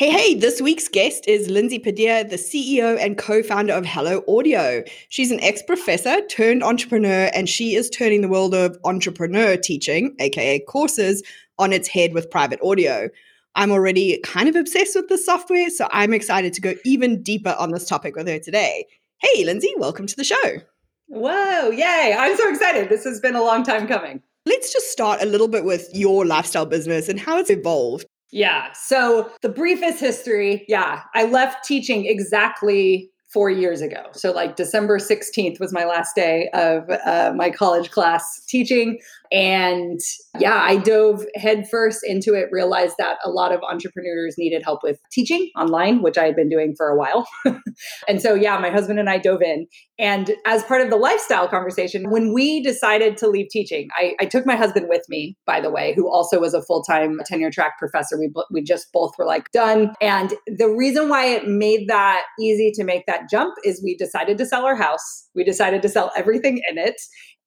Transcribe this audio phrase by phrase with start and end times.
[0.00, 4.24] Hey, hey, this week's guest is Lindsay Padilla, the CEO and co founder of Hello
[4.26, 4.82] Audio.
[5.10, 10.16] She's an ex professor turned entrepreneur, and she is turning the world of entrepreneur teaching,
[10.18, 11.22] aka courses,
[11.58, 13.10] on its head with private audio.
[13.56, 17.54] I'm already kind of obsessed with this software, so I'm excited to go even deeper
[17.58, 18.86] on this topic with her today.
[19.18, 20.62] Hey, Lindsay, welcome to the show.
[21.08, 22.16] Whoa, yay.
[22.18, 22.88] I'm so excited.
[22.88, 24.22] This has been a long time coming.
[24.46, 28.06] Let's just start a little bit with your lifestyle business and how it's evolved.
[28.32, 28.72] Yeah.
[28.72, 34.06] So the briefest history, yeah, I left teaching exactly four years ago.
[34.12, 38.98] So, like December 16th was my last day of uh, my college class teaching.
[39.32, 40.00] And
[40.38, 44.98] yeah, I dove headfirst into it, realized that a lot of entrepreneurs needed help with
[45.12, 47.28] teaching online, which I had been doing for a while.
[48.08, 49.66] and so, yeah, my husband and I dove in.
[50.00, 54.24] And as part of the lifestyle conversation, when we decided to leave teaching, I, I
[54.24, 57.50] took my husband with me, by the way, who also was a full time tenure
[57.50, 58.18] track professor.
[58.18, 59.94] We, we just both were like done.
[60.00, 64.38] And the reason why it made that easy to make that jump is we decided
[64.38, 65.28] to sell our house.
[65.34, 67.00] We decided to sell everything in it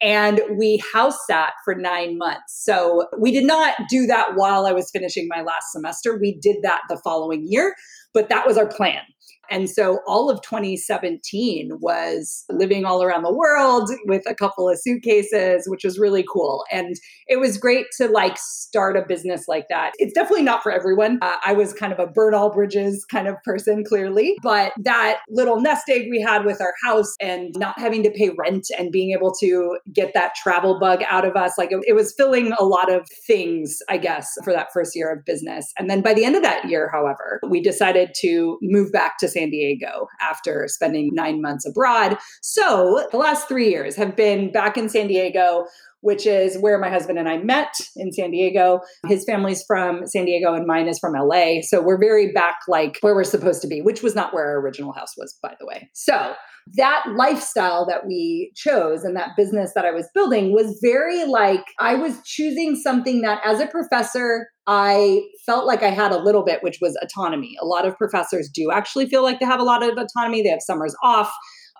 [0.04, 2.62] and we house sat for nine months.
[2.64, 6.20] So we did not do that while I was finishing my last semester.
[6.20, 7.74] We did that the following year,
[8.14, 9.02] but that was our plan.
[9.50, 14.80] And so all of 2017 was living all around the world with a couple of
[14.80, 16.64] suitcases, which was really cool.
[16.72, 16.96] And
[17.28, 19.92] it was great to like start a business like that.
[19.98, 21.20] It's definitely not for everyone.
[21.22, 24.36] Uh, I was kind of a burn all bridges kind of person, clearly.
[24.42, 28.32] But that little nest egg we had with our house and not having to pay
[28.38, 31.94] rent and being able to get that travel bug out of us, like it, it
[31.94, 35.72] was filling a lot of things, I guess, for that first year of business.
[35.78, 39.28] And then by the end of that year, however, we decided to move back to
[39.34, 42.18] San Diego after spending nine months abroad.
[42.42, 45.66] So the last three years have been back in San Diego
[46.04, 48.82] which is where my husband and I met in San Diego.
[49.08, 51.62] His family's from San Diego and mine is from LA.
[51.62, 54.60] So we're very back like where we're supposed to be, which was not where our
[54.60, 55.90] original house was, by the way.
[55.94, 56.34] So
[56.76, 61.64] that lifestyle that we chose and that business that I was building was very like
[61.80, 66.44] I was choosing something that as a professor, I felt like I had a little
[66.44, 67.56] bit, which was autonomy.
[67.62, 70.44] A lot of professors do actually feel like they have a lot of autonomy.
[70.44, 71.32] They have summers off.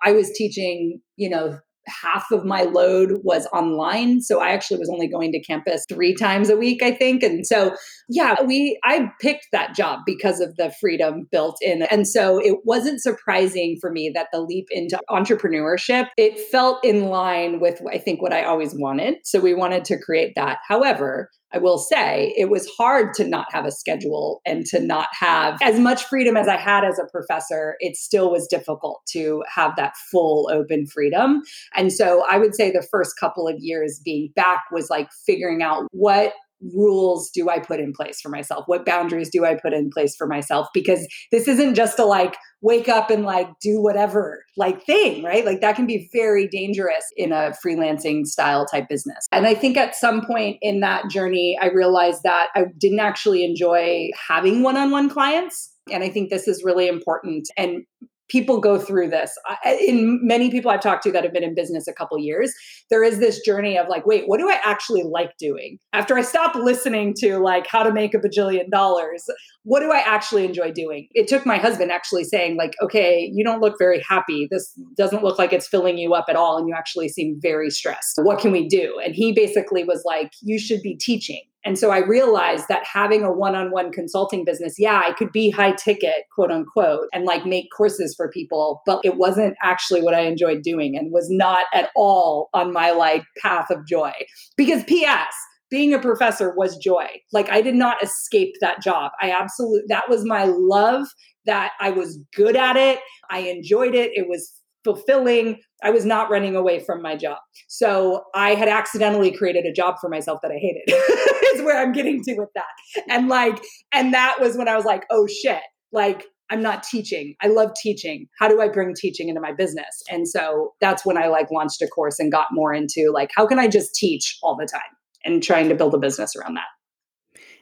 [0.06, 4.22] I was teaching, you know, half of my load was online.
[4.22, 7.24] So i actually was only going to campus three times a week i think.
[7.24, 7.76] And so
[8.10, 11.84] yeah we i picked that job because of the freedom built in.
[11.84, 17.06] And so it wasn't surprising for me that the leap into entrepreneurship it felt in
[17.06, 19.16] line with i think what i always wanted.
[19.24, 20.60] So we wanted to create that.
[20.68, 25.10] However I will say it was hard to not have a schedule and to not
[25.12, 27.76] have as much freedom as I had as a professor.
[27.80, 31.44] It still was difficult to have that full open freedom.
[31.76, 35.62] And so I would say the first couple of years being back was like figuring
[35.62, 36.34] out what
[36.74, 38.64] rules do I put in place for myself?
[38.68, 40.68] What boundaries do I put in place for myself?
[40.74, 45.46] Because this isn't just a like wake up and like do whatever like thing, right?
[45.46, 49.28] Like that can be very dangerous in a freelancing style type business.
[49.32, 53.44] And I think at some point in that journey, I realized that I didn't actually
[53.44, 55.72] enjoy having one on one clients.
[55.92, 57.50] And I think this is really important.
[57.58, 57.84] And
[58.30, 59.38] people go through this.
[59.82, 62.54] In many people i've talked to that have been in business a couple years
[62.90, 65.78] there is this journey of like wait what do i actually like doing?
[65.94, 69.24] After i stop listening to like how to make a bajillion dollars
[69.64, 71.08] what do i actually enjoy doing?
[71.12, 74.48] It took my husband actually saying like okay you don't look very happy.
[74.50, 77.70] This doesn't look like it's filling you up at all and you actually seem very
[77.70, 78.20] stressed.
[78.22, 79.00] What can we do?
[79.04, 83.24] And he basically was like you should be teaching and so I realized that having
[83.24, 87.26] a one on one consulting business, yeah, I could be high ticket, quote unquote, and
[87.26, 91.30] like make courses for people, but it wasn't actually what I enjoyed doing and was
[91.30, 94.12] not at all on my like path of joy.
[94.58, 95.34] Because P.S.,
[95.70, 97.08] being a professor was joy.
[97.32, 99.12] Like I did not escape that job.
[99.22, 101.08] I absolutely, that was my love
[101.46, 103.00] that I was good at it.
[103.30, 104.12] I enjoyed it.
[104.14, 104.52] It was
[104.84, 105.60] fulfilling.
[105.84, 107.38] I was not running away from my job.
[107.68, 110.84] So I had accidentally created a job for myself that I hated,
[111.56, 112.64] is where I'm getting to with that.
[113.10, 117.36] And like, and that was when I was like, oh shit, like I'm not teaching.
[117.42, 118.28] I love teaching.
[118.40, 120.04] How do I bring teaching into my business?
[120.10, 123.46] And so that's when I like launched a course and got more into like, how
[123.46, 124.82] can I just teach all the time
[125.24, 126.68] and trying to build a business around that.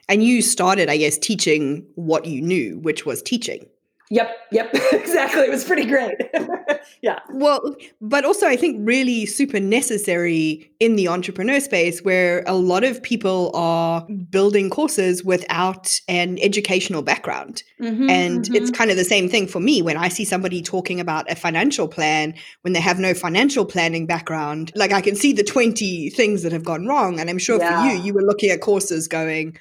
[0.08, 3.66] And you started, I guess, teaching what you knew, which was teaching.
[4.12, 5.40] Yep, yep, exactly.
[5.40, 6.16] It was pretty great.
[7.00, 7.20] yeah.
[7.30, 12.84] Well, but also I think really super necessary in the entrepreneur space where a lot
[12.84, 17.62] of people are building courses without an educational background.
[17.80, 18.54] Mm-hmm, and mm-hmm.
[18.54, 21.34] it's kind of the same thing for me when I see somebody talking about a
[21.34, 24.72] financial plan when they have no financial planning background.
[24.74, 27.18] Like I can see the 20 things that have gone wrong.
[27.18, 27.80] And I'm sure yeah.
[27.80, 29.56] for you, you were looking at courses going,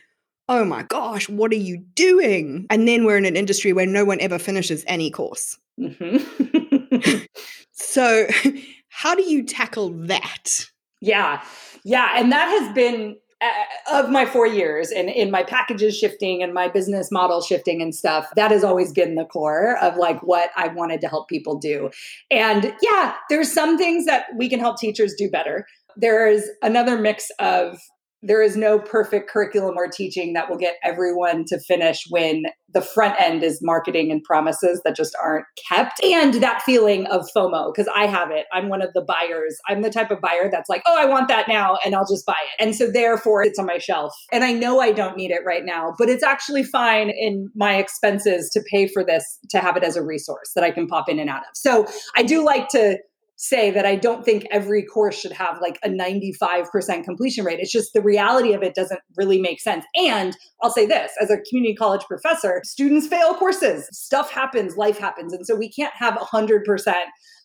[0.51, 2.67] oh my gosh, what are you doing?
[2.69, 5.57] And then we're in an industry where no one ever finishes any course.
[5.79, 7.23] Mm-hmm.
[7.71, 8.27] so,
[8.89, 10.65] how do you tackle that?
[10.99, 11.41] Yeah.
[11.85, 12.09] Yeah.
[12.15, 16.53] And that has been uh, of my four years and in my packages shifting and
[16.53, 20.51] my business model shifting and stuff that has always been the core of like what
[20.55, 21.89] i wanted to help people do
[22.29, 25.65] and yeah there's some things that we can help teachers do better
[25.97, 27.79] there's another mix of
[28.23, 32.81] there is no perfect curriculum or teaching that will get everyone to finish when the
[32.81, 36.03] front end is marketing and promises that just aren't kept.
[36.03, 38.45] And that feeling of FOMO, because I have it.
[38.53, 39.57] I'm one of the buyers.
[39.67, 42.25] I'm the type of buyer that's like, oh, I want that now, and I'll just
[42.25, 42.63] buy it.
[42.63, 44.13] And so therefore, it's on my shelf.
[44.31, 47.75] And I know I don't need it right now, but it's actually fine in my
[47.75, 51.09] expenses to pay for this to have it as a resource that I can pop
[51.09, 51.49] in and out of.
[51.53, 52.97] So I do like to
[53.41, 57.59] say that I don't think every course should have like a 95% completion rate.
[57.59, 59.83] It's just the reality of it doesn't really make sense.
[59.95, 64.99] And I'll say this as a community college professor, students fail courses, stuff happens, life
[64.99, 65.33] happens.
[65.33, 66.93] And so we can't have 100%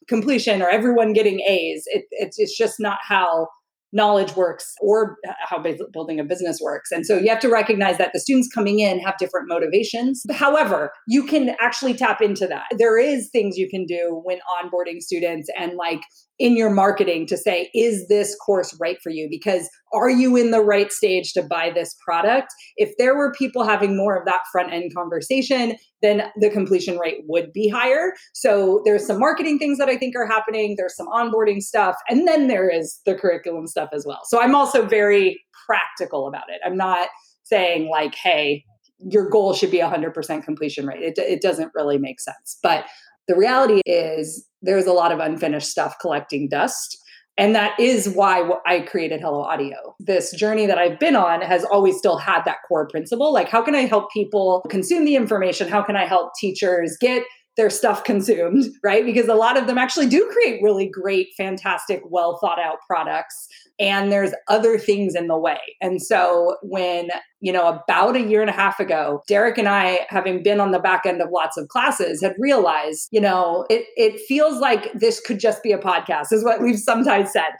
[0.06, 1.84] completion or everyone getting A's.
[1.86, 3.48] It, it's, it's just not how
[3.96, 5.16] knowledge works or
[5.48, 5.62] how
[5.92, 6.92] building a business works.
[6.92, 10.22] And so you have to recognize that the students coming in have different motivations.
[10.30, 12.64] However, you can actually tap into that.
[12.78, 16.02] There is things you can do when onboarding students and like
[16.38, 19.26] in your marketing to say, is this course right for you?
[19.30, 22.48] Because are you in the right stage to buy this product?
[22.76, 27.22] If there were people having more of that front end conversation, then the completion rate
[27.26, 28.12] would be higher.
[28.34, 32.28] So there's some marketing things that I think are happening, there's some onboarding stuff, and
[32.28, 34.20] then there is the curriculum stuff as well.
[34.24, 36.60] So I'm also very practical about it.
[36.64, 37.08] I'm not
[37.44, 38.64] saying like, hey,
[38.98, 41.02] your goal should be 100% completion rate.
[41.02, 42.58] It, it doesn't really make sense.
[42.62, 42.86] But
[43.28, 46.96] the reality is, there's a lot of unfinished stuff collecting dust.
[47.38, 49.94] And that is why I created Hello Audio.
[50.00, 53.32] This journey that I've been on has always still had that core principle.
[53.32, 55.68] Like, how can I help people consume the information?
[55.68, 57.24] How can I help teachers get
[57.56, 59.04] their stuff consumed, right?
[59.04, 63.48] Because a lot of them actually do create really great, fantastic, well thought out products.
[63.78, 65.58] And there's other things in the way.
[65.80, 70.06] And so when you know, about a year and a half ago, Derek and I,
[70.08, 73.86] having been on the back end of lots of classes, had realized, you know, it,
[73.96, 77.50] it feels like this could just be a podcast, is what we've sometimes said.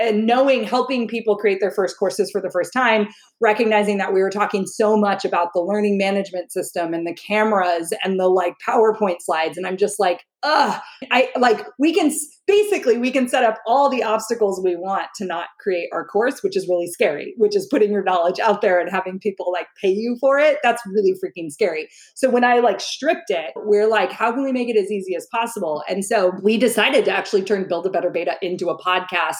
[0.00, 3.08] And knowing, helping people create their first courses for the first time,
[3.40, 7.92] recognizing that we were talking so much about the learning management system and the cameras
[8.02, 9.56] and the like PowerPoint slides.
[9.56, 12.12] And I'm just like, ugh, I like we can
[12.46, 16.42] basically we can set up all the obstacles we want to not create our course,
[16.42, 19.66] which is really scary, which is putting your knowledge out there and having people like
[19.82, 20.58] pay you for it.
[20.62, 21.88] That's really freaking scary.
[22.14, 25.16] So when I like stripped it, we're like, how can we make it as easy
[25.16, 25.82] as possible?
[25.88, 29.34] And so we decided to actually turn Build a Better Beta into a podcast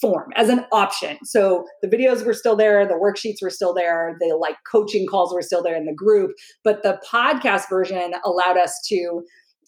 [0.00, 1.18] form as an option.
[1.24, 5.34] So the videos were still there, the worksheets were still there, the like coaching calls
[5.34, 6.32] were still there in the group,
[6.64, 9.22] but the podcast version allowed us to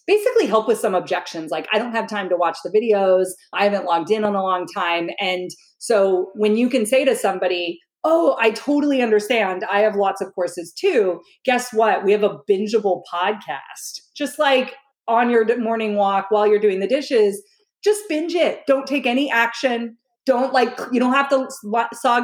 [0.07, 3.27] basically help with some objections like i don't have time to watch the videos.
[3.53, 5.09] I haven't logged in in a long time.
[5.19, 9.63] And so when you can say to somebody oh i totally understand.
[9.71, 11.21] I have lots of courses too.
[11.43, 12.03] Guess what?
[12.03, 14.01] We have a bingeable podcast.
[14.15, 14.75] Just like
[15.07, 17.41] on your morning walk while you're doing the dishes
[17.85, 18.63] just binge it.
[18.65, 19.95] Don't take any action.
[20.25, 21.47] Don't like you don't have to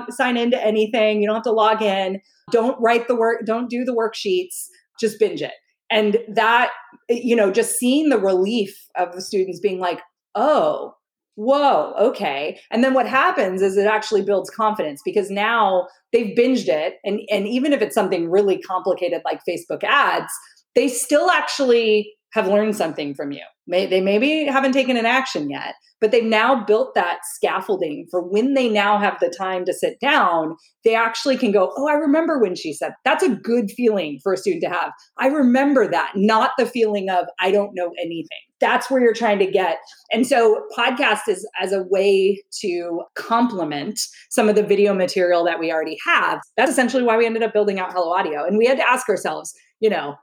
[0.09, 1.21] sign into anything.
[1.21, 2.19] You don't have to log in.
[2.51, 4.65] Don't write the work don't do the worksheets.
[4.99, 5.53] Just binge it
[5.91, 6.71] and that
[7.09, 9.99] you know just seeing the relief of the students being like
[10.35, 10.93] oh
[11.35, 12.59] whoa okay.
[12.69, 16.95] And then what happens is it actually builds confidence because now they've binged it.
[17.03, 20.31] And and even if it's something really complicated like facebook ads
[20.75, 25.49] they still actually have learned something from you May, they maybe haven't taken an action
[25.49, 29.73] yet but they've now built that scaffolding for when they now have the time to
[29.73, 33.69] sit down, they actually can go, Oh, I remember when she said that's a good
[33.71, 34.91] feeling for a student to have.
[35.19, 38.27] I remember that, not the feeling of I don't know anything.
[38.59, 39.77] That's where you're trying to get.
[40.11, 43.99] And so, podcast is as a way to complement
[44.31, 46.39] some of the video material that we already have.
[46.57, 48.43] That's essentially why we ended up building out Hello Audio.
[48.43, 50.15] And we had to ask ourselves, you know,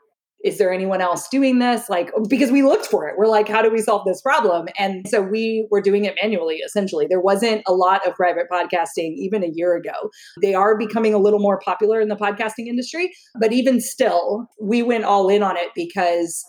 [0.44, 1.88] is there anyone else doing this?
[1.88, 3.14] Like, because we looked for it.
[3.18, 4.68] We're like, how do we solve this problem?
[4.78, 7.06] And so we were doing it manually, essentially.
[7.08, 10.10] There wasn't a lot of private podcasting even a year ago.
[10.40, 13.10] They are becoming a little more popular in the podcasting industry.
[13.40, 16.44] But even still, we went all in on it because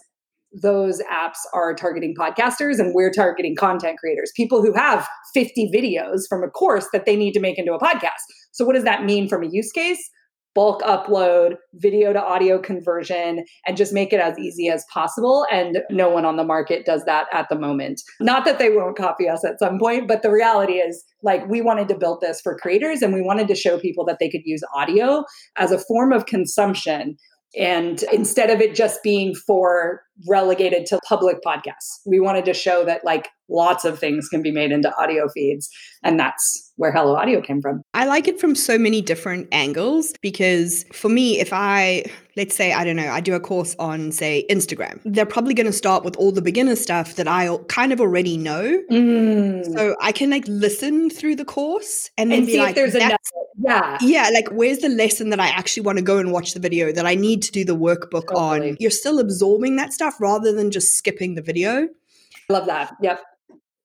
[0.61, 6.21] those apps are targeting podcasters and we're targeting content creators, people who have 50 videos
[6.27, 8.21] from a course that they need to make into a podcast.
[8.51, 10.09] So, what does that mean from a use case?
[10.55, 15.45] Bulk upload, video to audio conversion, and just make it as easy as possible.
[15.51, 18.01] And no one on the market does that at the moment.
[18.19, 21.61] Not that they won't copy us at some point, but the reality is like we
[21.61, 24.45] wanted to build this for creators and we wanted to show people that they could
[24.45, 25.23] use audio
[25.57, 27.17] as a form of consumption
[27.57, 32.85] and instead of it just being for relegated to public podcasts, we wanted to show
[32.85, 35.69] that like lots of things can be made into audio feeds.
[36.03, 37.81] And that's where Hello Audio came from.
[37.93, 42.05] I like it from so many different angles because for me, if I,
[42.37, 45.65] let's say, I don't know, I do a course on, say, Instagram, they're probably going
[45.65, 48.81] to start with all the beginner stuff that I kind of already know.
[48.89, 49.65] Mm.
[49.75, 52.75] So I can like listen through the course and then and be see like, if
[52.75, 53.19] there's enough.
[53.61, 53.97] Yeah.
[53.99, 54.29] Yeah.
[54.33, 57.05] Like, where's the lesson that I actually want to go and watch the video that
[57.05, 58.69] I need to do the workbook totally.
[58.69, 58.77] on?
[58.79, 61.87] You're still absorbing that stuff rather than just skipping the video.
[62.49, 62.95] I love that.
[63.01, 63.21] Yep.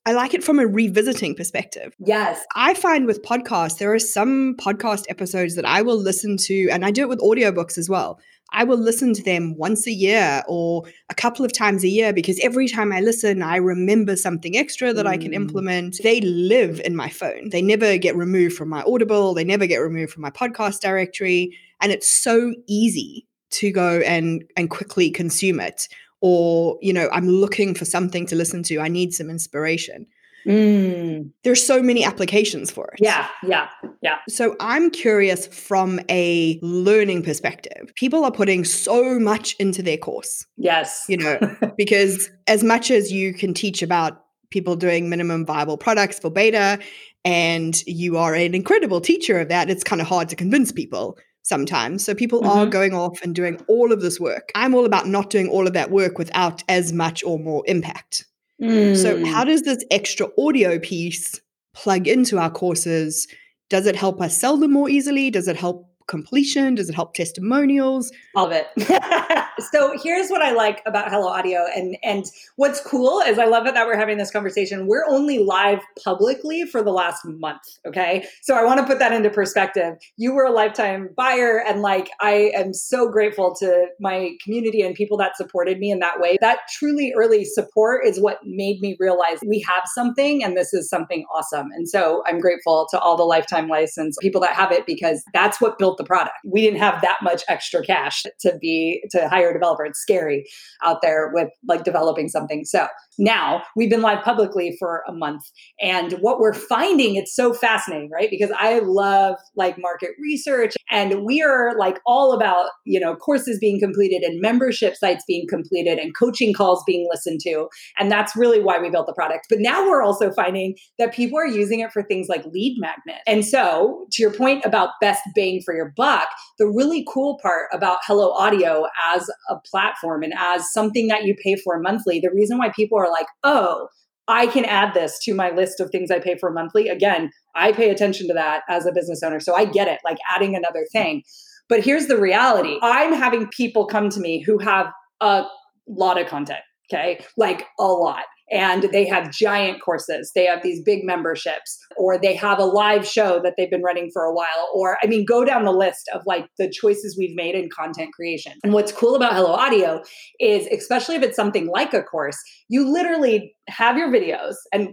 [0.06, 1.94] I like it from a revisiting perspective.
[1.98, 2.44] Yes.
[2.54, 6.84] I find with podcasts, there are some podcast episodes that I will listen to, and
[6.84, 8.20] I do it with audiobooks as well.
[8.52, 12.12] I will listen to them once a year or a couple of times a year
[12.12, 15.08] because every time I listen, I remember something extra that mm.
[15.08, 15.36] I can mm.
[15.36, 16.00] implement.
[16.02, 17.48] They live in my phone.
[17.48, 21.58] They never get removed from my Audible, they never get removed from my podcast directory.
[21.80, 25.88] And it's so easy to go and and quickly consume it
[26.24, 30.06] or you know i'm looking for something to listen to i need some inspiration.
[30.46, 31.30] Mm.
[31.42, 32.98] there's so many applications for it.
[33.00, 33.68] Yeah yeah
[34.02, 34.18] yeah.
[34.28, 40.44] So i'm curious from a learning perspective people are putting so much into their course
[40.58, 41.04] yes.
[41.08, 41.38] you know
[41.78, 46.78] because as much as you can teach about people doing minimum viable products for beta
[47.24, 51.16] and you are an incredible teacher of that it's kind of hard to convince people
[51.44, 52.04] sometimes.
[52.04, 52.58] So people mm-hmm.
[52.58, 54.50] are going off and doing all of this work.
[54.54, 58.24] I'm all about not doing all of that work without as much or more impact.
[58.60, 58.96] Mm.
[58.96, 61.40] So, how does this extra audio piece
[61.74, 63.26] plug into our courses?
[63.68, 65.30] Does it help us sell them more easily?
[65.30, 66.76] Does it help completion?
[66.76, 68.12] Does it help testimonials?
[68.36, 68.68] All of it.
[69.58, 72.25] so here's what I like about Hello Audio, and and
[72.56, 74.87] what's cool is I love it that we're having this conversation.
[74.87, 77.62] We're only live publicly for the last month.
[77.87, 79.94] Okay, so I want to put that into perspective.
[80.16, 84.94] You were a lifetime buyer, and like I am so grateful to my community and
[84.94, 86.37] people that supported me in that way.
[86.40, 90.88] That truly early support is what made me realize we have something, and this is
[90.88, 91.68] something awesome.
[91.75, 95.61] And so I'm grateful to all the lifetime license people that have it because that's
[95.61, 96.34] what built the product.
[96.44, 99.84] We didn't have that much extra cash to be to hire a developer.
[99.84, 100.44] It's scary
[100.82, 102.64] out there with like developing something.
[102.64, 102.86] So
[103.18, 105.42] now we've been live publicly for a month.
[105.80, 108.30] And what we're finding, it's so fascinating, right?
[108.30, 113.59] Because I love like market research and we are like all about, you know, courses
[113.59, 117.68] being completed and membership sites being completed and coaching calls being listened to.
[117.99, 119.47] And that's really why we built the product.
[119.49, 123.23] But now we're also finding that people are using it for things like lead magnet.
[123.26, 126.28] And so to your point about best bang for your buck,
[126.59, 131.35] the really cool part about Hello Audio as a platform and as something that you
[131.42, 133.88] pay for monthly, the reason why people are like, oh,
[134.26, 136.88] I can add this to my list of things I pay for monthly.
[136.88, 139.40] Again, I pay attention to that as a business owner.
[139.40, 141.23] So I get it, like adding another thing.
[141.68, 144.87] But here's the reality I'm having people come to me who have
[145.20, 145.44] a
[145.87, 147.25] lot of content, okay?
[147.37, 150.32] Like a lot and they have giant courses.
[150.34, 154.10] They have these big memberships, or they have a live show that they've been running
[154.12, 154.68] for a while.
[154.74, 158.12] Or, I mean, go down the list of like the choices we've made in content
[158.12, 158.52] creation.
[158.62, 160.02] And what's cool about Hello Audio
[160.40, 164.90] is, especially if it's something like a course, you literally have your videos and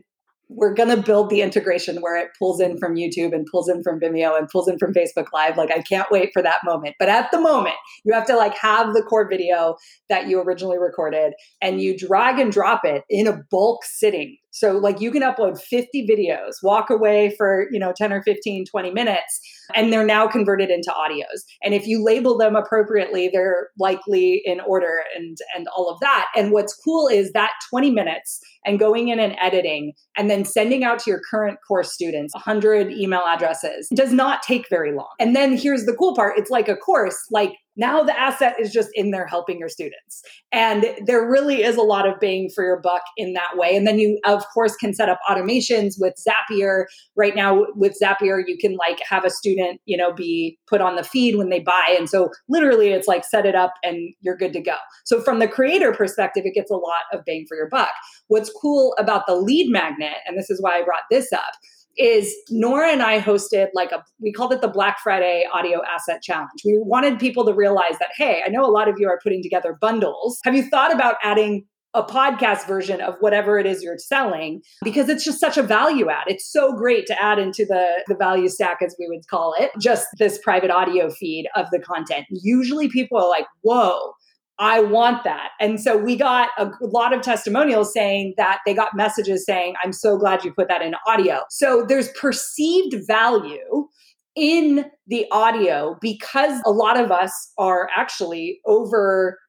[0.53, 3.81] we're going to build the integration where it pulls in from YouTube and pulls in
[3.84, 5.58] from Vimeo and pulls in from Facebook Live.
[5.58, 6.96] Like, I can't wait for that moment.
[7.00, 9.75] But at the moment, you have to like have the core video
[10.10, 14.77] that you originally recorded and you drag and drop it in a bulk sitting so
[14.77, 18.91] like you can upload 50 videos, walk away for, you know, 10 or 15, 20
[18.91, 19.39] minutes,
[19.74, 21.41] and they're now converted into audios.
[21.63, 26.27] And if you label them appropriately, they're likely in order and and all of that.
[26.36, 30.84] And what's cool is that 20 minutes and going in and editing and then sending
[30.84, 35.10] out to your current course students 100 email addresses does not take very long.
[35.20, 38.72] And then here's the cool part, it's like a course, like now the asset is
[38.72, 40.22] just in there helping your students.
[40.51, 43.75] And there really is a lot of bang for your buck in that way.
[43.75, 46.86] And then you, of course, can set up automations with Zapier.
[47.16, 50.96] Right now, with Zapier, you can like have a student, you know, be put on
[50.96, 51.96] the feed when they buy.
[51.98, 54.75] And so literally it's like set it up and you're good to go.
[55.06, 57.92] So from the creator perspective, it gets a lot of bang for your buck.
[58.28, 61.51] What's cool about the lead magnet, and this is why I brought this up,
[61.98, 66.21] is Nora and I hosted like a, we called it the Black Friday Audio Asset
[66.21, 66.50] Challenge.
[66.65, 69.43] We wanted people to realize that, hey, I know a lot of you are putting
[69.43, 70.39] together bundles.
[70.43, 75.10] Have you thought about adding a podcast version of whatever it is you're selling because
[75.10, 76.24] it's just such a value add.
[76.27, 79.71] It's so great to add into the, the value stack, as we would call it,
[79.79, 82.27] just this private audio feed of the content.
[82.29, 84.13] Usually people are like, whoa,
[84.62, 85.50] I want that.
[85.60, 89.91] And so we got a lot of testimonials saying that they got messages saying, I'm
[89.91, 91.41] so glad you put that in audio.
[91.50, 93.88] So there's perceived value
[94.36, 99.39] in the audio because a lot of us are actually over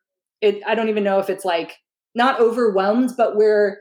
[0.41, 0.63] it.
[0.67, 1.77] I don't even know if it's like
[2.15, 3.77] not overwhelmed, but we're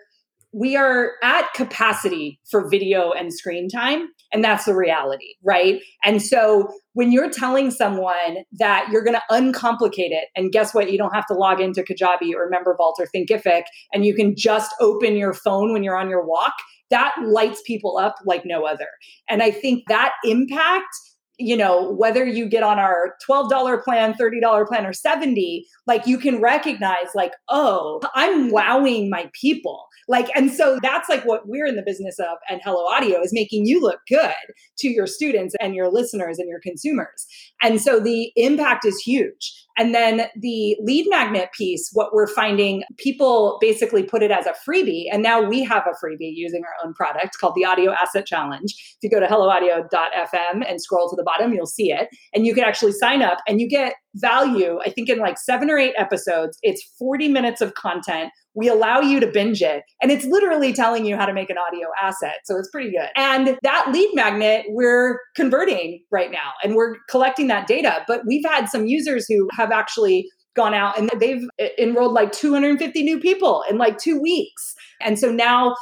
[0.53, 5.81] we are at capacity for video and screen time and that's the reality right?
[6.03, 10.91] And so when you're telling someone that you're going to uncomplicate it and guess what?
[10.91, 14.73] You don't have to log into kajabi or membervault or thinkific and you can just
[14.79, 16.53] open your phone when you're on your walk
[16.89, 18.87] that lights people up like no other.
[19.29, 20.93] And i think that impact
[21.41, 26.17] you know, whether you get on our $12 plan, $30 plan, or 70, like you
[26.17, 29.85] can recognize, like, oh, I'm wowing my people.
[30.11, 33.31] Like, and so that's like what we're in the business of and Hello Audio is
[33.31, 34.33] making you look good
[34.79, 37.25] to your students and your listeners and your consumers.
[37.61, 39.53] And so the impact is huge.
[39.77, 44.53] And then the lead magnet piece, what we're finding, people basically put it as a
[44.67, 45.05] freebie.
[45.09, 48.65] And now we have a freebie using our own product called the Audio Asset Challenge.
[48.65, 52.09] If you go to helloaudio.fm and scroll to the bottom, you'll see it.
[52.33, 55.69] And you can actually sign up and you get value, I think in like seven
[55.69, 58.31] or eight episodes, it's 40 minutes of content.
[58.53, 59.83] We allow you to binge it.
[60.01, 62.39] And it's literally telling you how to make an audio asset.
[62.45, 63.09] So it's pretty good.
[63.15, 68.03] And that lead magnet, we're converting right now and we're collecting that data.
[68.07, 71.47] But we've had some users who have actually gone out and they've
[71.79, 74.75] enrolled like 250 new people in like two weeks.
[74.99, 75.75] And so now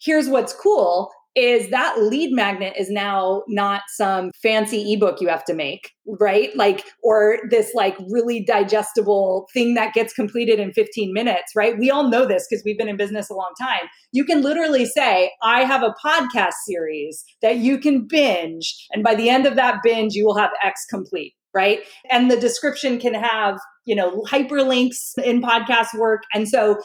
[0.00, 5.44] here's what's cool is that lead magnet is now not some fancy ebook you have
[5.44, 6.54] to make, right?
[6.56, 11.78] Like, or this like really digestible thing that gets completed in 15 minutes, right?
[11.78, 13.88] We all know this because we've been in business a long time.
[14.12, 18.74] You can literally say, I have a podcast series that you can binge.
[18.90, 21.80] And by the end of that binge, you will have X complete right
[22.12, 26.78] and the description can have you know hyperlinks in podcast work and so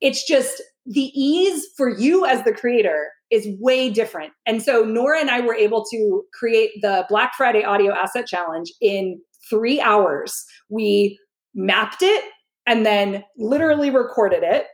[0.00, 4.32] it's just the ease for you as the creator is way different.
[4.46, 8.72] And so Nora and I were able to create the Black Friday Audio Asset Challenge
[8.80, 10.44] in three hours.
[10.68, 11.18] We
[11.54, 12.24] mapped it
[12.66, 14.66] and then literally recorded it.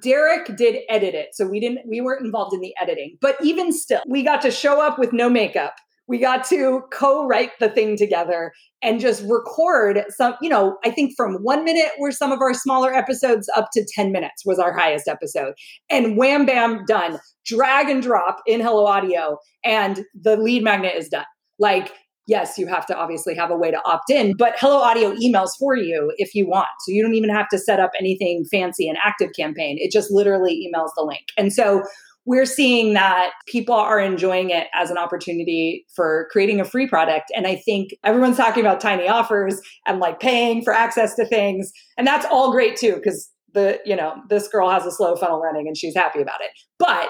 [0.00, 1.28] Derek did edit it.
[1.32, 3.16] So we didn't we weren't involved in the editing.
[3.20, 5.74] But even still, we got to show up with no makeup
[6.08, 11.12] we got to co-write the thing together and just record some you know i think
[11.16, 14.72] from one minute were some of our smaller episodes up to 10 minutes was our
[14.72, 15.54] highest episode.
[15.90, 17.18] And wham bam done.
[17.44, 21.24] Drag and drop in hello audio and the lead magnet is done.
[21.58, 21.92] Like
[22.28, 25.50] yes you have to obviously have a way to opt in but hello audio emails
[25.58, 26.68] for you if you want.
[26.80, 29.76] So you don't even have to set up anything fancy and active campaign.
[29.78, 31.24] It just literally emails the link.
[31.36, 31.82] And so
[32.24, 37.32] we're seeing that people are enjoying it as an opportunity for creating a free product.
[37.34, 41.72] And I think everyone's talking about tiny offers and like paying for access to things.
[41.98, 45.40] And that's all great too, because the, you know, this girl has a slow funnel
[45.40, 46.50] running and she's happy about it.
[46.78, 47.08] But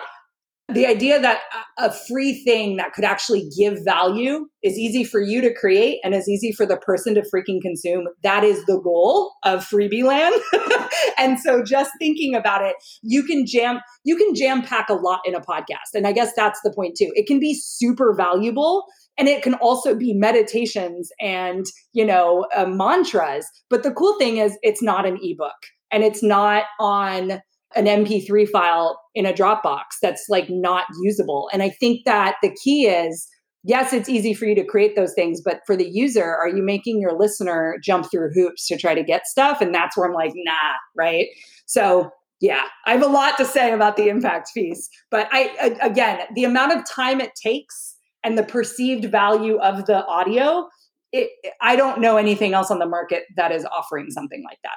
[0.73, 1.41] the idea that
[1.79, 6.15] a free thing that could actually give value is easy for you to create and
[6.15, 10.35] is easy for the person to freaking consume that is the goal of freebie land
[11.19, 15.21] and so just thinking about it you can jam you can jam pack a lot
[15.25, 15.95] in a podcast.
[15.95, 17.13] And i guess that's the point too.
[17.15, 18.85] It can be super valuable
[19.19, 23.47] and it can also be meditations and you know uh, mantras.
[23.69, 25.53] But the cool thing is it's not an ebook
[25.91, 27.41] and it's not on
[27.77, 31.49] an MP3 file in a Dropbox that's like not usable.
[31.53, 33.29] And I think that the key is
[33.65, 36.63] yes, it's easy for you to create those things, but for the user, are you
[36.63, 39.61] making your listener jump through hoops to try to get stuff?
[39.61, 41.29] And that's where I'm like, nah, right?
[41.67, 46.21] So, yeah, I have a lot to say about the impact piece, but I again,
[46.35, 50.69] the amount of time it takes and the perceived value of the audio,
[51.13, 51.31] it,
[51.61, 54.77] I don't know anything else on the market that is offering something like that.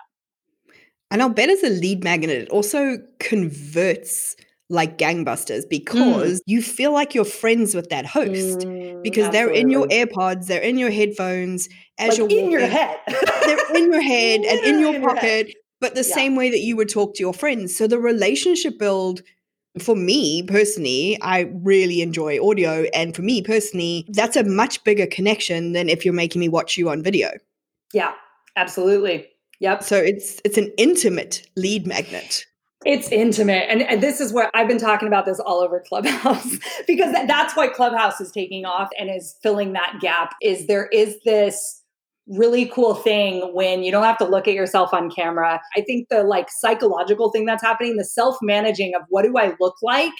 [1.11, 4.35] And I'll bet as a lead magnet, it also converts
[4.69, 6.43] like gangbusters because mm.
[6.47, 9.31] you feel like you're friends with that host mm, because absolutely.
[9.31, 12.97] they're in your AirPods, they're in your headphones as like you're in your head.
[13.45, 16.15] they're in your head and in your pocket, but the yeah.
[16.15, 17.75] same way that you would talk to your friends.
[17.75, 19.21] So the relationship build
[19.79, 22.85] for me personally, I really enjoy audio.
[22.93, 26.77] And for me personally, that's a much bigger connection than if you're making me watch
[26.77, 27.29] you on video.
[27.93, 28.13] Yeah,
[28.55, 29.27] absolutely.
[29.59, 29.83] Yep.
[29.83, 32.45] So it's it's an intimate lead magnet.
[32.85, 33.65] It's intimate.
[33.67, 37.55] And, and this is where I've been talking about this all over Clubhouse because that's
[37.55, 41.81] why Clubhouse is taking off and is filling that gap is there is this
[42.27, 45.59] really cool thing when you don't have to look at yourself on camera.
[45.75, 49.75] I think the like psychological thing that's happening, the self-managing of what do I look
[49.81, 50.13] like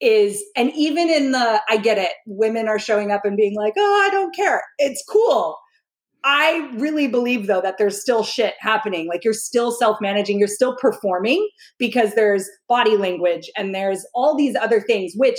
[0.00, 3.74] is and even in the I get it, women are showing up and being like,
[3.76, 4.62] "Oh, I don't care.
[4.78, 5.56] It's cool."
[6.24, 9.08] I really believe though that there's still shit happening.
[9.08, 14.56] Like you're still self-managing, you're still performing because there's body language and there's all these
[14.56, 15.38] other things which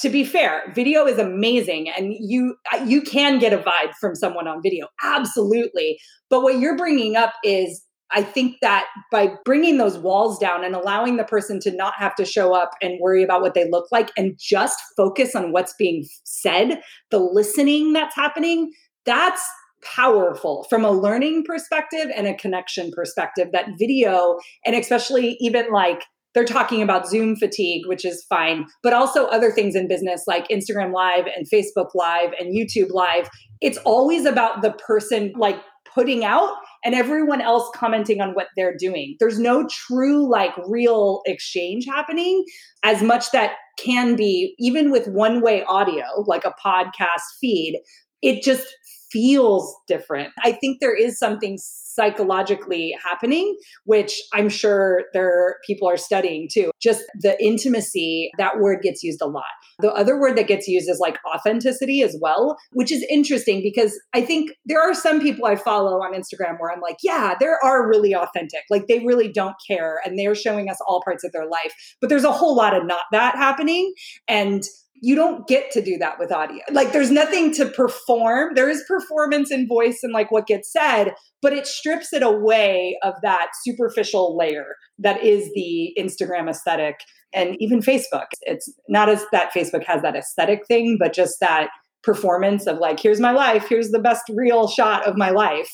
[0.00, 4.46] to be fair, video is amazing and you you can get a vibe from someone
[4.46, 4.88] on video.
[5.02, 5.98] Absolutely.
[6.28, 10.74] But what you're bringing up is I think that by bringing those walls down and
[10.74, 13.90] allowing the person to not have to show up and worry about what they look
[13.90, 18.72] like and just focus on what's being said, the listening that's happening,
[19.04, 19.42] that's
[19.82, 23.48] powerful from a learning perspective and a connection perspective.
[23.52, 26.02] That video, and especially even like
[26.34, 30.46] they're talking about Zoom fatigue, which is fine, but also other things in business like
[30.48, 33.28] Instagram Live and Facebook Live and YouTube Live.
[33.62, 35.56] It's always about the person like
[35.94, 36.52] putting out
[36.84, 39.16] and everyone else commenting on what they're doing.
[39.18, 42.44] There's no true, like, real exchange happening
[42.84, 47.80] as much that can be, even with one way audio, like a podcast feed.
[48.20, 48.66] It just
[49.16, 50.28] feels different.
[50.44, 56.70] I think there is something psychologically happening, which I'm sure there people are studying too.
[56.78, 59.44] Just the intimacy, that word gets used a lot.
[59.78, 63.98] The other word that gets used is like authenticity as well, which is interesting because
[64.12, 67.46] I think there are some people I follow on Instagram where I'm like, yeah, they
[67.46, 68.64] are really authentic.
[68.68, 71.72] Like they really don't care and they're showing us all parts of their life.
[72.02, 73.94] But there's a whole lot of not that happening.
[74.28, 74.64] And
[75.02, 76.62] you don't get to do that with audio.
[76.70, 78.54] Like there's nothing to perform.
[78.54, 82.98] There is performance in voice and like what gets said, but it strips it away
[83.02, 87.00] of that superficial layer that is the Instagram aesthetic
[87.32, 88.26] and even Facebook.
[88.42, 91.68] It's not as that Facebook has that aesthetic thing, but just that
[92.02, 95.70] performance of like here's my life, here's the best real shot of my life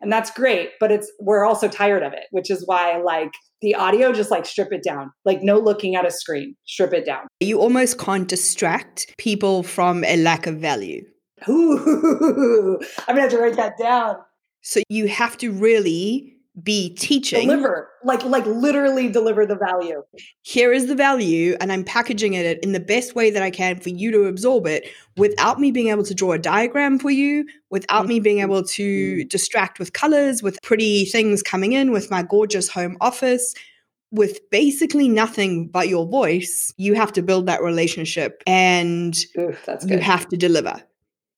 [0.00, 3.74] and that's great but it's we're also tired of it which is why like the
[3.74, 5.12] audio just like strip it down.
[5.24, 6.56] Like no looking at a screen.
[6.66, 7.26] Strip it down.
[7.40, 11.04] You almost can't distract people from a lack of value.
[11.48, 14.16] Ooh, i'm gonna have to write that down.
[14.62, 20.02] So you have to really be teaching deliver like like literally deliver the value.
[20.42, 23.78] Here is the value and i'm packaging it in the best way that i can
[23.80, 27.46] for you to absorb it without me being able to draw a diagram for you
[27.70, 29.28] without me being able to mm-hmm.
[29.28, 33.54] distract with colors with pretty things coming in with my gorgeous home office.
[34.10, 39.98] With basically nothing but your voice you have to build that relationship and Oof, you
[39.98, 40.82] have to deliver.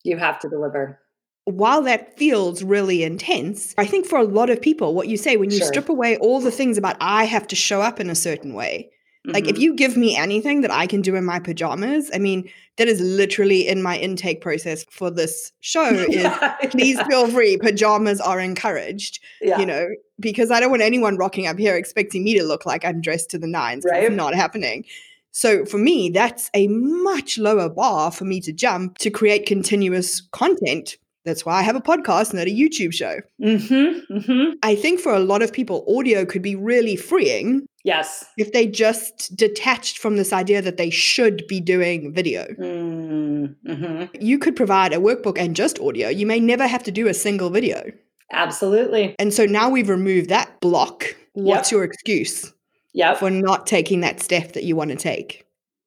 [0.04, 1.00] You have to deliver
[1.44, 5.36] while that feels really intense, I think for a lot of people, what you say
[5.36, 5.66] when you sure.
[5.66, 8.90] strip away all the things about I have to show up in a certain way,
[9.26, 9.32] mm-hmm.
[9.32, 9.62] like if mm-hmm.
[9.62, 13.00] you give me anything that I can do in my pajamas, I mean, that is
[13.00, 16.26] literally in my intake process for this show is
[16.70, 19.58] please feel free, pajamas are encouraged, yeah.
[19.58, 19.88] you know,
[20.20, 23.30] because I don't want anyone rocking up here expecting me to look like I'm dressed
[23.30, 23.84] to the nines.
[23.90, 24.04] Right.
[24.04, 24.84] It's not happening.
[25.32, 30.20] So for me, that's a much lower bar for me to jump to create continuous
[30.32, 33.20] content that's why I have a podcast, not a YouTube show.
[33.42, 34.52] Mm-hmm, mm-hmm.
[34.62, 37.66] I think for a lot of people, audio could be really freeing.
[37.84, 38.24] Yes.
[38.36, 42.46] If they just detached from this idea that they should be doing video.
[42.58, 44.04] Mm-hmm.
[44.20, 46.08] You could provide a workbook and just audio.
[46.08, 47.90] You may never have to do a single video.
[48.32, 49.14] Absolutely.
[49.18, 51.16] And so now we've removed that block.
[51.32, 51.76] What's yep.
[51.76, 52.52] your excuse?
[52.92, 53.18] Yep.
[53.18, 55.46] For not taking that step that you want to take.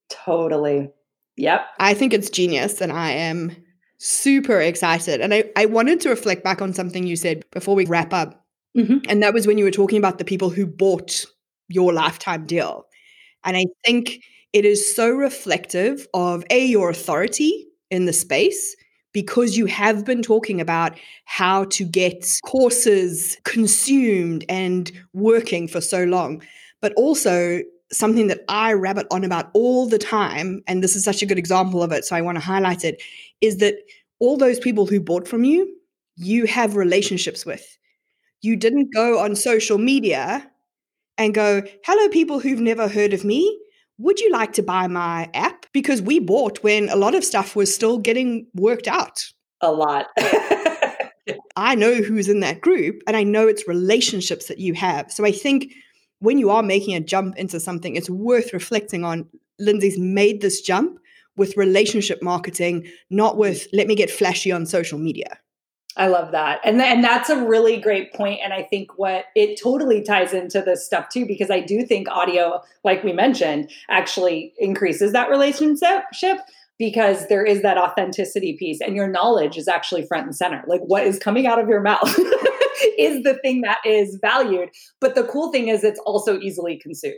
[0.09, 0.89] Totally.
[1.37, 1.65] Yep.
[1.79, 3.55] I think it's genius and I am
[4.03, 5.21] super excited.
[5.21, 8.45] And I, I wanted to reflect back on something you said before we wrap up.
[8.77, 8.97] Mm-hmm.
[9.07, 11.25] And that was when you were talking about the people who bought
[11.69, 12.85] your lifetime deal.
[13.45, 18.75] And I think it is so reflective of A, your authority in the space,
[19.13, 26.03] because you have been talking about how to get courses consumed and working for so
[26.03, 26.43] long,
[26.81, 27.61] but also
[27.93, 31.37] something that I rabbit on about all the time, and this is such a good
[31.37, 33.01] example of it, so I want to highlight it,
[33.41, 33.75] is that
[34.19, 35.75] all those people who bought from you,
[36.15, 37.77] you have relationships with.
[38.41, 40.49] You didn't go on social media
[41.17, 43.59] and go, hello, people who've never heard of me.
[43.99, 45.65] Would you like to buy my app?
[45.71, 49.23] Because we bought when a lot of stuff was still getting worked out.
[49.61, 50.07] A lot.
[51.55, 55.11] I know who's in that group and I know it's relationships that you have.
[55.11, 55.71] So I think
[56.23, 59.27] when you are making a jump into something, it's worth reflecting on
[59.59, 60.97] Lindsay's made this jump
[61.35, 65.37] with relationship marketing, not with let me get flashy on social media.
[65.97, 66.61] I love that.
[66.63, 68.23] And th- and that's a really great point.
[68.23, 71.85] point and I think what it totally ties into this stuff too because I do
[71.85, 76.03] think audio like we mentioned actually increases that relationship
[76.79, 80.63] because there is that authenticity piece and your knowledge is actually front and center.
[80.67, 82.17] Like what is coming out of your mouth
[82.97, 84.69] is the thing that is valued.
[84.99, 87.13] But the cool thing is it's also easily consumed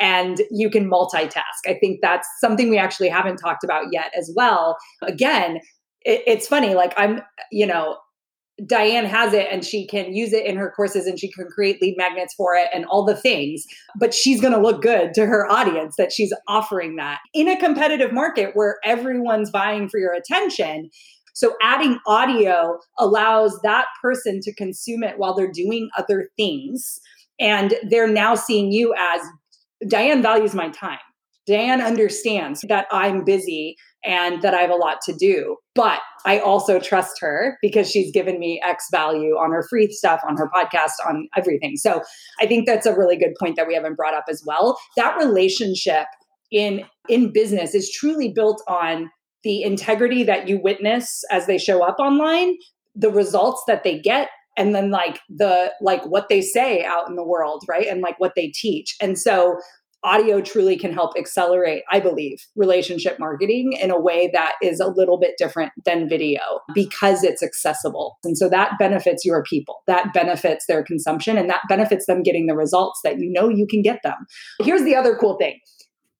[0.00, 1.66] and you can multitask.
[1.66, 4.76] I think that's something we actually haven't talked about yet as well.
[5.02, 5.60] Again,
[6.06, 7.96] it's funny like i'm you know
[8.64, 11.82] Diane has it and she can use it in her courses and she can create
[11.82, 13.66] lead magnets for it and all the things,
[13.98, 17.58] but she's going to look good to her audience that she's offering that in a
[17.58, 20.88] competitive market where everyone's vying for your attention.
[21.34, 26.98] So adding audio allows that person to consume it while they're doing other things.
[27.38, 29.20] And they're now seeing you as
[29.86, 30.98] Diane values my time.
[31.46, 35.56] Diane understands that I'm busy and that I have a lot to do.
[35.74, 40.20] But I also trust her because she's given me X value on her free stuff,
[40.26, 41.76] on her podcast, on everything.
[41.76, 42.02] So
[42.40, 44.78] I think that's a really good point that we haven't brought up as well.
[44.96, 46.06] That relationship
[46.50, 49.10] in in business is truly built on
[49.42, 52.56] the integrity that you witness as they show up online,
[52.94, 57.16] the results that they get and then like the like what they say out in
[57.16, 59.58] the world right and like what they teach and so
[60.06, 64.86] audio truly can help accelerate, I believe, relationship marketing in a way that is a
[64.86, 66.40] little bit different than video
[66.72, 68.18] because it's accessible.
[68.24, 72.46] And so that benefits your people, that benefits their consumption, and that benefits them getting
[72.46, 74.26] the results that you know you can get them.
[74.62, 75.58] Here's the other cool thing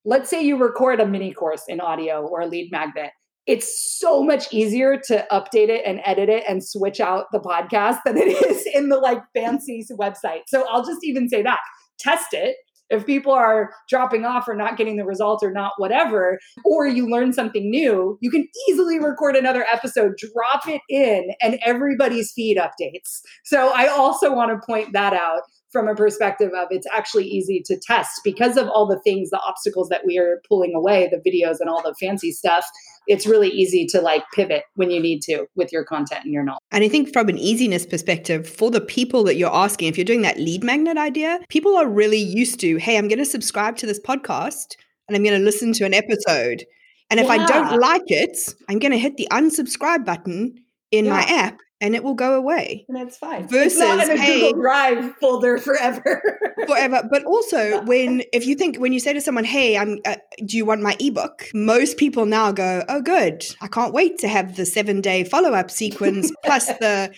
[0.06, 3.10] let's say you record a mini course in audio or a lead magnet.
[3.46, 7.98] It's so much easier to update it and edit it and switch out the podcast
[8.04, 10.42] than it is in the like fancy website.
[10.46, 11.58] So I'll just even say that
[11.98, 12.56] test it
[12.90, 17.08] if people are dropping off or not getting the results or not whatever or you
[17.10, 22.56] learn something new you can easily record another episode drop it in and everybody's feed
[22.56, 23.20] updates.
[23.44, 27.62] So i also want to point that out from a perspective of it's actually easy
[27.66, 31.30] to test because of all the things the obstacles that we are pulling away the
[31.30, 32.66] videos and all the fancy stuff
[33.06, 36.42] it's really easy to like pivot when you need to with your content and your
[36.42, 36.60] knowledge.
[36.72, 40.04] And I think from an easiness perspective, for the people that you're asking, if you're
[40.04, 43.76] doing that lead magnet idea, people are really used to, hey, I'm going to subscribe
[43.78, 44.74] to this podcast
[45.08, 46.64] and I'm going to listen to an episode.
[47.10, 47.32] And if yeah.
[47.34, 48.36] I don't like it,
[48.68, 50.56] I'm going to hit the unsubscribe button
[50.98, 51.12] in yeah.
[51.12, 52.84] my app and it will go away.
[52.88, 53.48] And that's fine.
[53.48, 56.22] Versus, it's in a hey, Google Drive folder forever.
[56.66, 57.02] forever.
[57.10, 60.56] But also, when if you think when you say to someone, "Hey, I'm, uh, do
[60.56, 63.44] you want my ebook?" Most people now go, "Oh, good!
[63.60, 67.12] I can't wait to have the seven day follow up sequence plus the,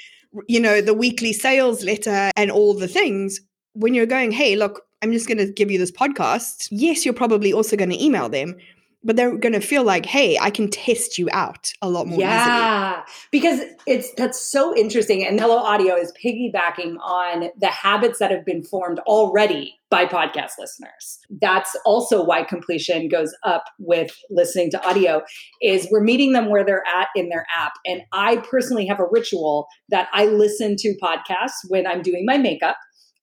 [0.48, 3.40] you know, the weekly sales letter and all the things."
[3.74, 6.66] When you're going, "Hey, look." I'm just going to give you this podcast.
[6.72, 8.56] Yes, you're probably also going to email them,
[9.04, 12.18] but they're going to feel like hey i can test you out a lot more
[12.18, 13.14] yeah easily.
[13.30, 18.44] because it's that's so interesting and hello audio is piggybacking on the habits that have
[18.44, 24.84] been formed already by podcast listeners that's also why completion goes up with listening to
[24.86, 25.22] audio
[25.62, 29.06] is we're meeting them where they're at in their app and i personally have a
[29.10, 32.76] ritual that i listen to podcasts when i'm doing my makeup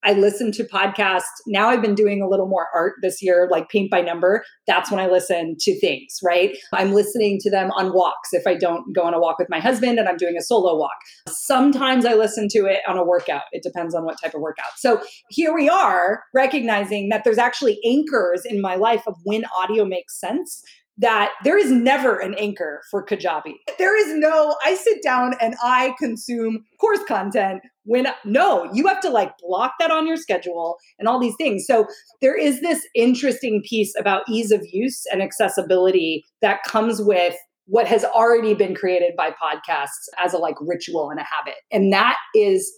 [0.06, 1.24] I listen to podcasts.
[1.48, 4.44] Now I've been doing a little more art this year, like paint by number.
[4.68, 6.58] That's when I listen to things, right?
[6.74, 9.60] I'm listening to them on walks if I don't go on a walk with my
[9.60, 10.96] husband and I'm doing a solo walk.
[11.28, 13.44] Sometimes I listen to it on a workout.
[13.52, 14.78] It depends on what type of workout.
[14.78, 19.86] So here we are recognizing that there's actually anchors in my life of when audio
[19.86, 20.62] makes sense
[20.98, 23.56] that there is never an anchor for Kajabi.
[23.78, 29.02] There is no, I sit down and I consume course content when, no, you have
[29.02, 31.66] to like block that on your schedule and all these things.
[31.68, 31.86] So
[32.22, 37.36] there is this interesting piece about ease of use and accessibility that comes with
[37.68, 41.56] what has already been created by podcasts as a like ritual and a habit.
[41.72, 42.72] And that is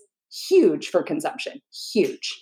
[0.49, 1.59] huge for consumption,
[1.93, 2.39] huge.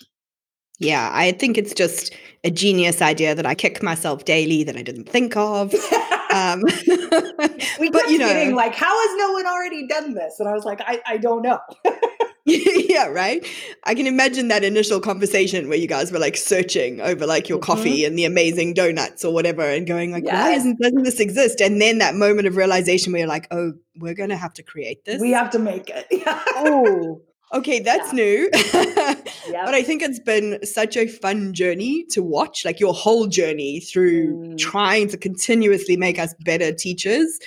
[0.78, 2.12] Yeah, I think it's just
[2.44, 5.74] a genius idea that I kick myself daily that I didn't think of.
[6.30, 6.62] um,
[7.80, 10.38] we but you know, getting like, how has no one already done this?
[10.38, 11.58] And I was like, I, I don't know.
[12.44, 13.44] yeah, right.
[13.84, 17.58] I can imagine that initial conversation where you guys were like searching over like your
[17.58, 17.72] mm-hmm.
[17.72, 20.34] coffee and the amazing donuts or whatever, and going like, yes.
[20.34, 21.60] why isn't doesn't this exist?
[21.60, 25.04] And then that moment of realization where you're like, oh, we're gonna have to create
[25.04, 25.20] this.
[25.20, 26.06] We have to make it.
[26.54, 28.16] oh, Okay, that's yeah.
[28.16, 28.50] new.
[28.74, 29.64] yep.
[29.64, 33.80] But I think it's been such a fun journey to watch, like your whole journey
[33.80, 34.58] through mm.
[34.58, 37.38] trying to continuously make us better teachers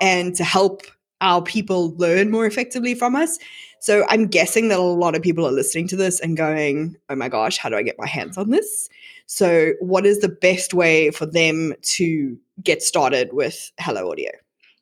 [0.00, 0.82] and to help
[1.20, 3.38] our people learn more effectively from us.
[3.80, 7.16] So I'm guessing that a lot of people are listening to this and going, oh
[7.16, 8.88] my gosh, how do I get my hands on this?
[9.26, 14.30] So, what is the best way for them to get started with Hello Audio?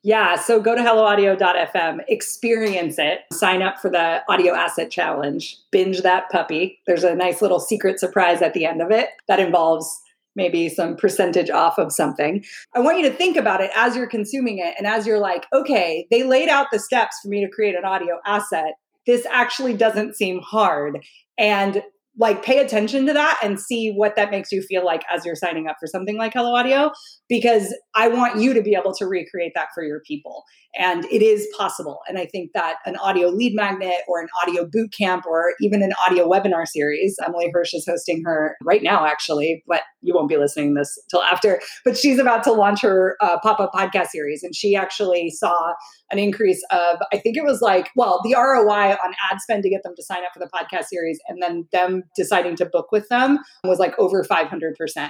[0.03, 6.01] Yeah, so go to helloaudio.fm, experience it, sign up for the audio asset challenge, binge
[6.01, 6.79] that puppy.
[6.87, 10.01] There's a nice little secret surprise at the end of it that involves
[10.35, 12.45] maybe some percentage off of something.
[12.75, 15.47] I want you to think about it as you're consuming it and as you're like,
[15.51, 18.75] okay, they laid out the steps for me to create an audio asset.
[19.07, 21.03] This actually doesn't seem hard.
[21.39, 21.81] And
[22.17, 25.35] like pay attention to that and see what that makes you feel like as you're
[25.35, 26.91] signing up for something like Hello Audio
[27.29, 30.43] because I want you to be able to recreate that for your people.
[30.77, 31.99] And it is possible.
[32.07, 35.81] And I think that an audio lead magnet or an audio boot camp or even
[35.81, 40.29] an audio webinar series, Emily Hirsch is hosting her right now, actually, but you won't
[40.29, 41.59] be listening this till after.
[41.83, 44.43] But she's about to launch her uh, pop up podcast series.
[44.43, 45.73] And she actually saw
[46.11, 49.69] an increase of, I think it was like, well, the ROI on ad spend to
[49.69, 52.91] get them to sign up for the podcast series and then them deciding to book
[52.91, 55.09] with them was like over 500%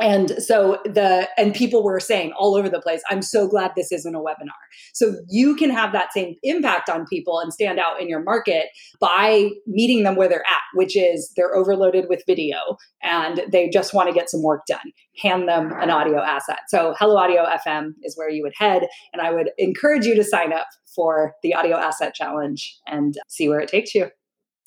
[0.00, 3.92] and so the and people were saying all over the place i'm so glad this
[3.92, 4.52] isn't a webinar.
[4.92, 8.66] So you can have that same impact on people and stand out in your market
[9.00, 12.56] by meeting them where they're at which is they're overloaded with video
[13.02, 14.92] and they just want to get some work done.
[15.22, 16.60] Hand them an audio asset.
[16.68, 20.24] So hello audio fm is where you would head and i would encourage you to
[20.24, 24.10] sign up for the audio asset challenge and see where it takes you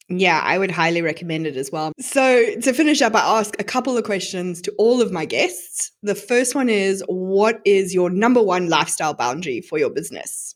[0.09, 1.91] yeah, I would highly recommend it as well.
[1.99, 5.91] So, to finish up, I ask a couple of questions to all of my guests.
[6.01, 10.55] The first one is What is your number one lifestyle boundary for your business?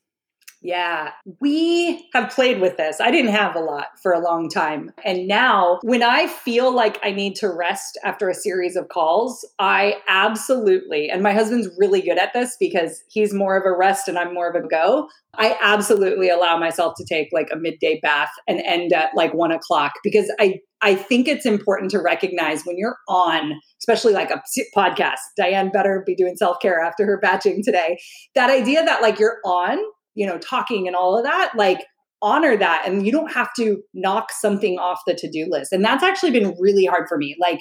[0.63, 3.01] Yeah, we have played with this.
[3.01, 4.91] I didn't have a lot for a long time.
[5.03, 9.45] And now, when I feel like I need to rest after a series of calls,
[9.59, 14.07] I absolutely, and my husband's really good at this because he's more of a rest
[14.07, 15.09] and I'm more of a go.
[15.35, 19.51] I absolutely allow myself to take like a midday bath and end at like one
[19.51, 24.41] o'clock because I I think it's important to recognize when you're on, especially like a
[24.75, 25.19] podcast.
[25.37, 27.97] Diane better be doing self care after her batching today.
[28.35, 29.79] That idea that like you're on
[30.15, 31.79] you know, talking and all of that, like
[32.21, 32.83] honor that.
[32.85, 35.73] And you don't have to knock something off the to do list.
[35.73, 37.35] And that's actually been really hard for me.
[37.39, 37.59] Like,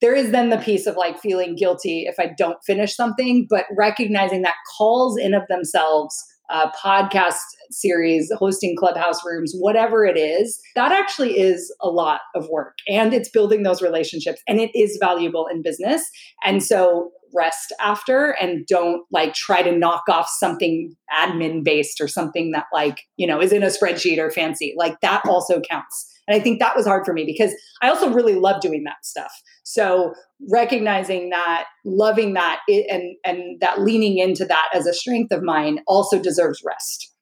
[0.00, 3.64] there is then the piece of like feeling guilty if I don't finish something, but
[3.76, 6.16] recognizing that calls in of themselves,
[6.50, 7.34] uh, podcast
[7.70, 13.12] series, hosting clubhouse rooms, whatever it is, that actually is a lot of work and
[13.12, 16.08] it's building those relationships and it is valuable in business.
[16.44, 22.08] And so rest after and don't like try to knock off something admin based or
[22.08, 24.74] something that like, you know, is in a spreadsheet or fancy.
[24.76, 26.14] Like that also counts.
[26.26, 29.04] And I think that was hard for me because I also really love doing that
[29.04, 29.32] stuff.
[29.62, 30.12] So
[30.50, 35.80] recognizing that, loving that, and and that leaning into that as a strength of mine
[35.86, 37.12] also deserves rest.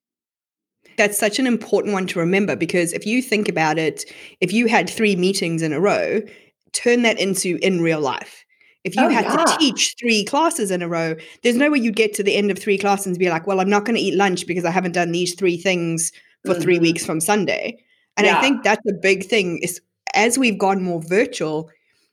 [0.97, 4.05] That's such an important one to remember because if you think about it,
[4.41, 6.23] if you had three meetings in a row,
[6.73, 8.45] turn that into in real life.
[8.87, 9.45] If you oh, had yeah.
[9.45, 12.53] to teach three classes in a row, there's no way you'd get to the end
[12.53, 14.71] of three classes and be like, well, I'm not going to eat lunch because I
[14.71, 16.13] haven't done these three things
[16.45, 16.63] for mm-hmm.
[16.63, 17.83] three weeks from Sunday.
[18.17, 18.39] And yeah.
[18.39, 19.81] I think that's a big thing is
[20.15, 21.69] as we've gone more virtual,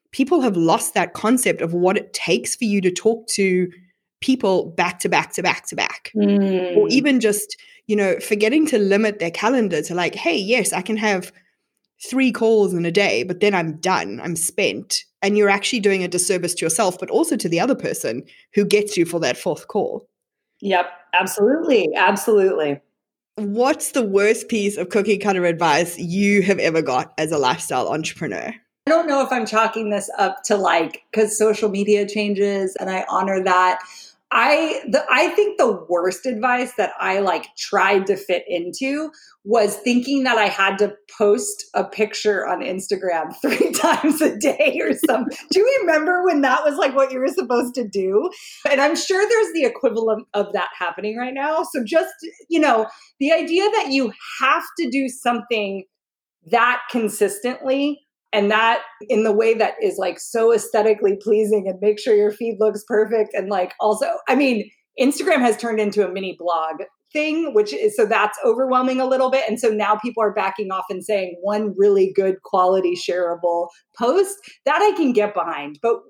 [0.09, 3.71] people have lost that concept of what it takes for you to talk to
[4.19, 6.11] people back to back to back to back.
[6.15, 6.75] Mm.
[6.75, 7.55] Or even just,
[7.85, 11.31] you know, forgetting to limit their calendar to like, hey, yes, I can have
[12.03, 16.03] three calls in a day, but then I'm done, I'm spent and you're actually doing
[16.03, 19.37] a disservice to yourself but also to the other person who gets you for that
[19.37, 20.07] fourth call.
[20.61, 20.91] Yep.
[21.13, 21.89] Absolutely.
[21.95, 22.79] Absolutely.
[23.35, 27.87] What's the worst piece of cookie cutter advice you have ever got as a lifestyle
[27.89, 28.53] entrepreneur?
[28.85, 32.89] I don't know if I'm chalking this up to like because social media changes and
[32.89, 33.79] I honor that.
[34.35, 39.11] I the I think the worst advice that I like tried to fit into
[39.43, 44.79] was thinking that I had to post a picture on Instagram three times a day
[44.81, 45.37] or something.
[45.51, 48.27] do you remember when that was like what you were supposed to do?
[48.69, 51.61] And I'm sure there's the equivalent of that happening right now.
[51.71, 52.13] So just,
[52.49, 52.87] you know,
[53.19, 55.83] the idea that you have to do something
[56.51, 58.02] that consistently
[58.33, 62.31] and that in the way that is like so aesthetically pleasing and make sure your
[62.31, 64.69] feed looks perfect and like also i mean
[64.99, 66.81] instagram has turned into a mini blog
[67.13, 70.71] thing which is so that's overwhelming a little bit and so now people are backing
[70.71, 76.01] off and saying one really good quality shareable post that i can get behind but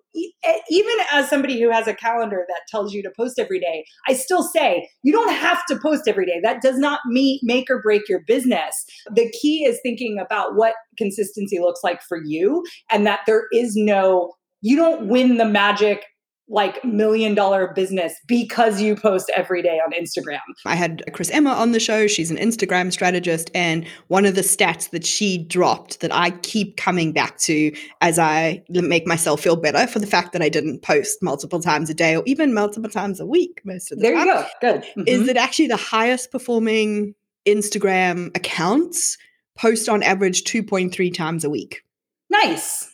[0.69, 4.13] even as somebody who has a calendar that tells you to post every day, I
[4.13, 6.39] still say you don't have to post every day.
[6.41, 8.85] That does not mean make or break your business.
[9.13, 13.75] The key is thinking about what consistency looks like for you and that there is
[13.75, 16.05] no, you don't win the magic
[16.49, 20.39] like million dollar business because you post every day on Instagram.
[20.65, 22.05] I had Chris Emma on the show.
[22.05, 23.49] She's an Instagram strategist.
[23.55, 28.19] And one of the stats that she dropped that I keep coming back to as
[28.19, 31.93] I make myself feel better for the fact that I didn't post multiple times a
[31.93, 34.27] day or even multiple times a week most of the there time.
[34.27, 34.49] There you go.
[34.61, 34.81] Good.
[34.81, 35.03] Mm-hmm.
[35.07, 37.15] Is that actually the highest performing
[37.45, 39.17] Instagram accounts
[39.57, 41.83] post on average 2.3 times a week?
[42.29, 42.93] Nice.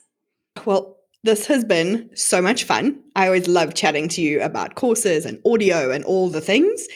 [0.66, 3.01] Well, this has been so much fun.
[3.15, 6.88] I always love chatting to you about courses and audio and all the things.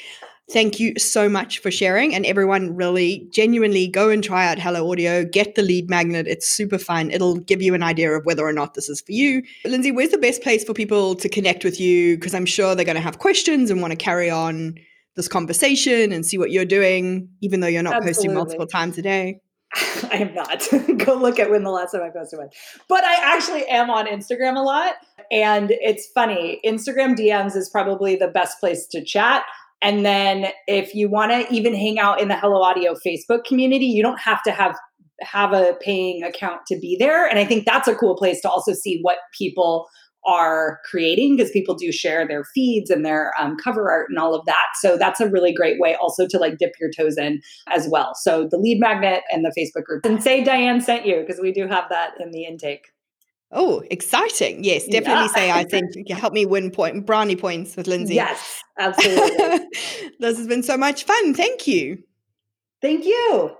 [0.51, 2.13] Thank you so much for sharing.
[2.13, 6.28] And everyone, really genuinely go and try out Hello Audio, get the lead magnet.
[6.28, 7.11] It's super fun.
[7.11, 9.41] It'll give you an idea of whether or not this is for you.
[9.65, 12.17] Lindsay, where's the best place for people to connect with you?
[12.17, 14.76] Because I'm sure they're going to have questions and want to carry on
[15.15, 18.13] this conversation and see what you're doing, even though you're not Absolutely.
[18.13, 19.39] posting multiple times a day.
[20.11, 20.67] I am not.
[21.05, 22.49] Go look at when the last time I posted one.
[22.88, 24.95] But I actually am on Instagram a lot.
[25.32, 29.43] And it's funny, Instagram DMs is probably the best place to chat.
[29.82, 33.86] And then if you want to even hang out in the Hello Audio Facebook community,
[33.86, 34.76] you don't have to have
[35.21, 37.28] have a paying account to be there.
[37.28, 39.88] And I think that's a cool place to also see what people
[40.26, 44.34] are creating because people do share their feeds and their um, cover art and all
[44.34, 44.67] of that.
[44.80, 48.15] So that's a really great way also to like dip your toes in as well.
[48.15, 50.05] So the lead magnet and the Facebook group.
[50.05, 52.88] And say Diane sent you because we do have that in the intake.
[53.55, 54.63] Oh, exciting.
[54.63, 55.34] Yes, definitely yeah.
[55.34, 58.15] say I think help me win point brownie points with Lindsay.
[58.15, 59.38] Yes, absolutely.
[60.19, 61.36] this has been so much fun.
[61.36, 62.01] Thank you.
[62.82, 63.55] Thank you.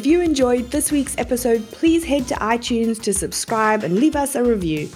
[0.00, 4.34] If you enjoyed this week's episode, please head to iTunes to subscribe and leave us
[4.34, 4.88] a review.